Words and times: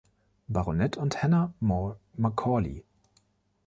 Baronet 0.49 0.97
und 0.97 1.21
Hannah 1.21 1.53
More 1.59 1.95
Macaulay. 2.17 2.83